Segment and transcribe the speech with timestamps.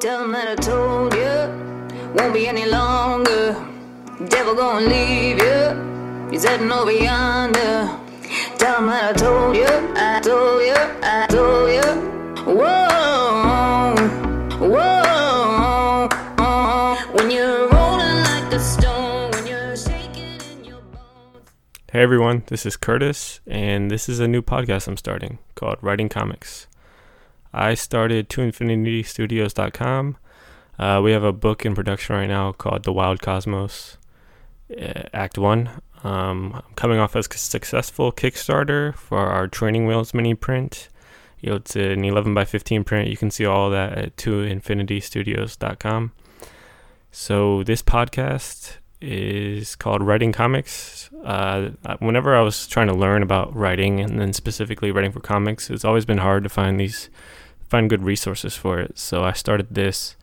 [0.00, 3.56] Tell them that I told you, won't be any longer.
[4.28, 7.98] Devil gonna leave you, he's heading over yonder.
[8.58, 11.82] Tell them that I told you, I told you, I told you.
[12.54, 13.96] Whoa,
[14.68, 16.08] whoa.
[17.14, 21.50] When you're rolling like a stone, when you're shaking in your bones.
[21.90, 26.08] Hey everyone, this is Curtis, and this is a new podcast I'm starting called Writing
[26.08, 26.67] Comics.
[27.52, 30.16] I started toinfinitystudios.com.
[30.78, 33.96] Uh, we have a book in production right now called The Wild Cosmos,
[34.70, 35.70] uh, Act 1.
[36.04, 40.88] Um, I'm coming off as a successful Kickstarter for our Training Wheels mini print.
[41.40, 43.08] You know, it's an 11 by 15 print.
[43.08, 46.12] You can see all that at toinfinitystudios.com.
[47.10, 51.10] So this podcast is called Writing Comics.
[51.24, 51.70] Uh,
[52.00, 55.84] whenever I was trying to learn about writing and then specifically writing for comics, it's
[55.84, 57.08] always been hard to find these
[57.68, 58.98] find good resources for it.
[58.98, 60.16] So I started this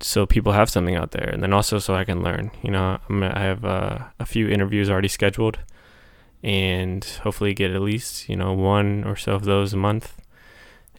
[0.00, 2.50] so people have something out there, and then also so I can learn.
[2.62, 5.58] You know, I'm I have uh, a few interviews already scheduled,
[6.42, 10.14] and hopefully get at least you know one or so of those a month.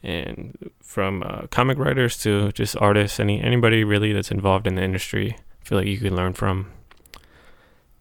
[0.02, 4.84] And from uh, comic writers to just artists, any anybody really that's involved in the
[4.84, 6.72] industry, I feel like you can learn from.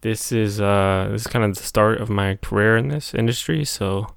[0.01, 3.65] This is uh this is kind of the start of my career in this industry,
[3.65, 4.15] so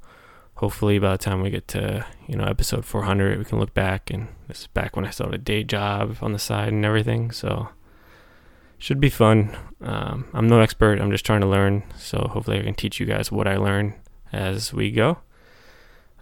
[0.57, 4.11] hopefully by the time we get to you know episode 400 we can look back
[4.11, 7.33] and this is back when i had a day job on the side and everything
[7.33, 7.69] so
[8.79, 9.57] should be fun.
[9.81, 13.07] Um, i'm no expert i'm just trying to learn so hopefully i can teach you
[13.07, 13.95] guys what i learn
[14.33, 15.19] as we go.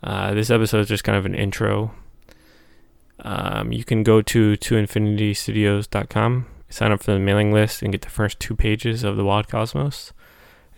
[0.03, 1.93] Uh, this episode is just kind of an intro.
[3.21, 8.09] Um, you can go to toinfinitystudios.com sign up for the mailing list and get the
[8.09, 10.13] first two pages of the wild cosmos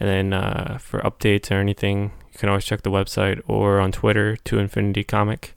[0.01, 3.93] and then uh, for updates or anything you can always check the website or on
[3.93, 5.55] Twitter, to Infinity Comic,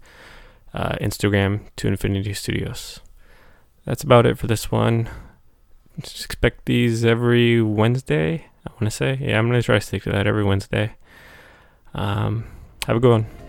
[0.73, 2.99] uh, Instagram, to Infinity Studios.
[3.85, 5.09] That's about it for this one.
[5.99, 8.47] Just expect these every Wednesday.
[8.67, 10.95] I want to say, yeah, I'm gonna try to stick to that every Wednesday.
[11.93, 12.45] Um,
[12.87, 13.44] have a good one.